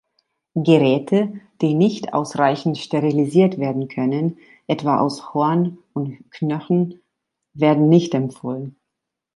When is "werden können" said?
3.59-4.39